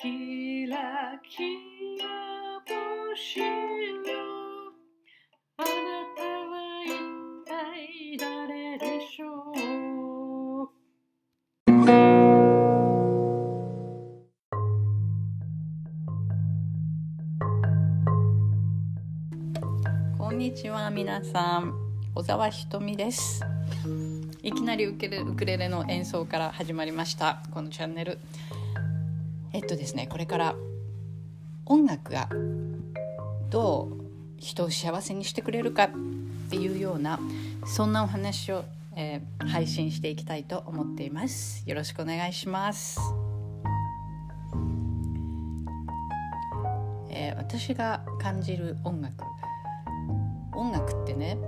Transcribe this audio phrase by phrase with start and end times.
[0.00, 1.42] キラキ
[1.98, 2.06] ラ
[2.64, 3.46] 星よ
[5.56, 5.66] あな
[6.16, 6.92] たは一
[7.44, 9.26] 体誰でしょ
[9.56, 10.68] う？
[20.16, 21.74] こんにちは皆さん。
[22.14, 23.44] 小沢ひとみです。
[24.44, 27.42] いきなりウクレウクレレの演奏から始まりました。
[27.50, 28.20] このチャンネル。
[29.52, 30.54] えっとですねこれから
[31.66, 32.28] 音楽が
[33.50, 35.90] どう人を幸せにしてくれるかっ
[36.50, 37.18] ていうような
[37.66, 38.64] そんなお話を、
[38.96, 41.62] えー配信していきたいと思っています。
[41.66, 43.00] よろしくお願いします。
[47.10, 49.24] えー私が感じる音楽。
[50.54, 51.38] 音楽ってね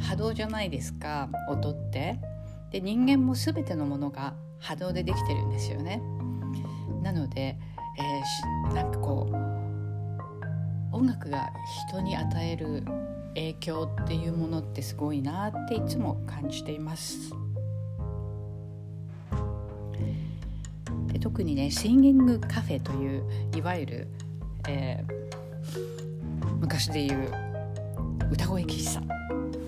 [0.00, 2.18] 波動じゃないですか音って。
[2.72, 6.02] で人間も全てのものが波動でできてるんですよね。
[7.08, 7.56] なので、
[7.96, 11.50] えーなんかこう音楽が
[11.88, 12.84] 人に与える
[13.34, 17.32] 影響っていうものってすごいなっていつも感じています。
[21.06, 23.22] で特にねシンギングカフェという
[23.56, 24.08] いわゆる、
[24.68, 25.18] えー
[26.60, 27.32] 昔でいう
[28.30, 29.00] 歌声喫茶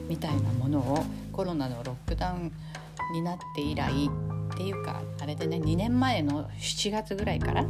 [0.09, 2.53] みたいなものをコロナのロックダウン
[3.15, 4.11] になって以来
[4.61, 7.65] ていうかあれでね2年前の7月ぐらいから、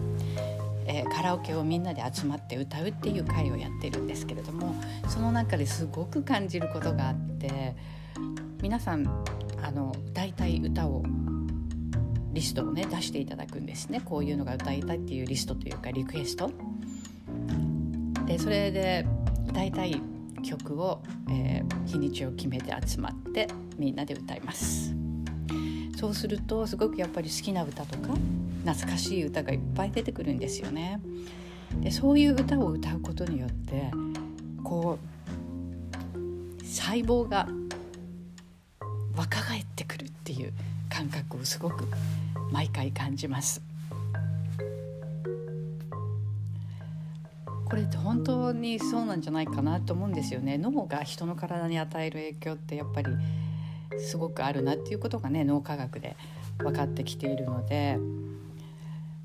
[0.87, 4.75] えーカラオケをみんなで集まって歌うっていう会をやってるんですけれども
[5.09, 7.77] その中ですごく感じることがあって
[8.63, 9.07] 皆さん
[9.63, 11.05] あの歌いたい歌を
[12.33, 16.51] リストをね出していただくんですねこういうのが歌いたいっていうリストというかリクエスト。
[18.27, 19.07] でそれで
[19.49, 20.01] 歌いたい
[20.43, 25.00] 曲を、えー日にちを決めて集まってみんなで歌います
[26.01, 28.15] そうするとすごくやっぱり好きな歌とか
[28.65, 30.99] 懐かしい歌がいっぱい出てくるんですよね。
[31.83, 33.91] でそういう歌を歌うことによって
[34.65, 37.47] こう細胞が
[39.15, 40.55] 若返ってくるっていう
[40.89, 41.85] 感覚をすごく
[42.51, 43.61] 毎回感じます。
[47.67, 50.57] これって本当にそうなんじゃないかなと思うんですよね。
[50.57, 53.13] 脳が人の体に与える影響ってやっぱり
[53.99, 56.17] すごくあるなっていうことがね脳科学で
[56.59, 57.99] 分かってきているので、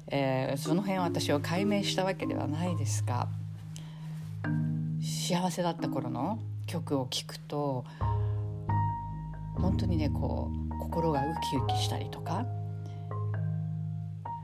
[0.07, 3.27] えーその辺私は解明したわけではないですが
[5.01, 7.85] 幸せだった頃の曲を聴くと
[9.55, 12.45] 本当にねこう心がウキウキしたりとか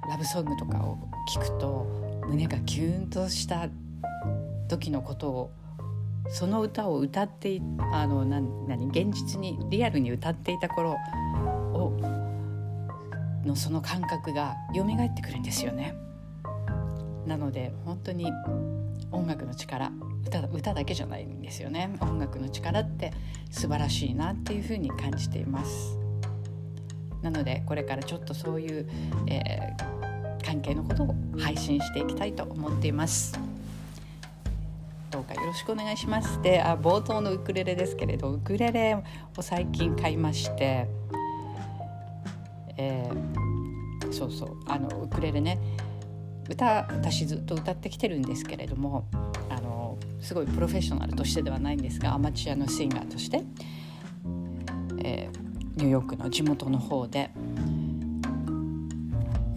[0.09, 0.97] ラブソングとかを
[1.33, 1.85] 聴くと
[2.27, 3.69] 胸がキュンとした
[4.67, 5.51] 時のことを
[6.31, 7.61] その歌を歌って
[7.91, 10.97] あのな何現実にリアルに歌っていた頃
[11.73, 11.91] を
[13.45, 15.95] のその感覚が蘇ってくるんですよね。
[17.25, 18.31] なので本当に
[19.11, 19.91] 音楽の力
[20.25, 21.93] 歌歌だけじゃないんですよね。
[22.01, 23.11] 音楽の力って
[23.49, 25.97] 素晴らしいなっていうふうに感じています。
[27.21, 28.89] なのでこれからちょっとそういう、
[29.27, 30.01] えー
[30.41, 33.50] 関係のことを配信していきたいと思っています。
[35.11, 36.41] どうかよろしくお願いします。
[36.41, 39.03] であ冒頭のウクレレですけれどウクレレを
[39.41, 40.87] 最近買いまして、
[42.77, 43.51] えー
[44.11, 45.57] そうそうあのウクレレね
[46.49, 49.07] 歌私ずっと歌ってきてるんですけれども
[49.49, 53.43] あのすごいプロフェッショナルとしてではないんですがアマチュアのシンガーとして、
[55.03, 55.41] えー
[55.77, 57.31] ニューヨークの地元の方で、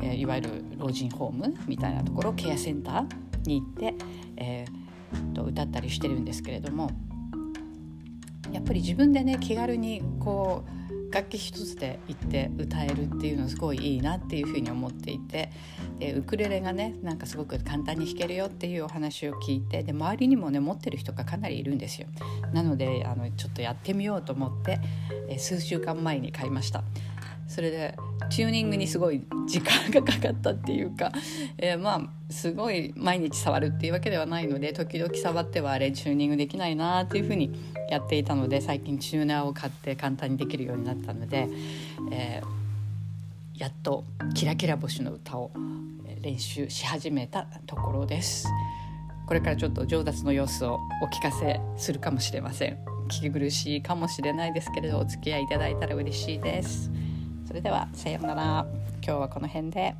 [0.00, 3.94] えーいわゆる老人ホームみたいなところケアセンターに行って、
[4.36, 4.83] えー
[5.34, 6.90] と歌ったりしてるんですけれども
[8.52, 15.50] やっぱり自分でね気軽にこう楽器一つで行って歌えるっていうのすごいいいなっていうふうに思っていて
[16.00, 22.08] でウクレレがねなんかすごく簡単に弾けるよっていうお話を聞いてで周りにもね持ってる人がかなりいるんですよ。
[22.52, 24.80] なのであのちょっとやってみようと思って、
[25.38, 26.82] 数週間前に買いました。
[27.54, 27.96] それで
[28.30, 31.12] チューニングにすごい時間がかかったっていうか、
[31.56, 37.54] えーまあすごい毎日触るっていうわけではないので時々触ってはあれチューニングできないなっていうふうに
[37.90, 41.48] やっていたので最近チューナーを買って簡単にできるようになったので、
[42.10, 42.64] えー
[43.56, 44.04] やっと
[44.34, 45.52] 「キラキラ星の歌」を
[46.20, 48.48] 練習し始めたところです。
[49.28, 52.78] これからちょっと上達の様子をお聞かせするかもしれません
[53.08, 56.90] 聞き苦しいかもしれないですけれどお付き合いいただいたら嬉しいです
[57.54, 58.66] それではさようなら。
[59.00, 59.94] 今日はこの辺で。